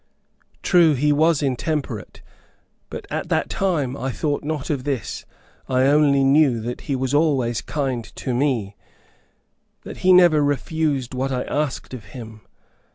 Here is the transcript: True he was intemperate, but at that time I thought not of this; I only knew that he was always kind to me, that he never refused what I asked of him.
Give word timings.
True 0.63 0.95
he 0.95 1.11
was 1.13 1.43
intemperate, 1.43 2.23
but 2.89 3.05
at 3.11 3.29
that 3.29 3.49
time 3.51 3.95
I 3.95 4.09
thought 4.09 4.43
not 4.43 4.71
of 4.71 4.83
this; 4.83 5.25
I 5.69 5.83
only 5.83 6.23
knew 6.23 6.59
that 6.59 6.81
he 6.89 6.95
was 6.95 7.13
always 7.13 7.61
kind 7.61 8.03
to 8.15 8.33
me, 8.33 8.75
that 9.83 9.97
he 9.97 10.11
never 10.11 10.41
refused 10.43 11.13
what 11.13 11.31
I 11.31 11.43
asked 11.43 11.93
of 11.93 12.05
him. 12.17 12.41